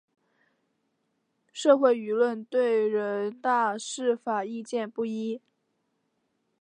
[1.53, 5.39] 社会舆论对人大释法意见不一。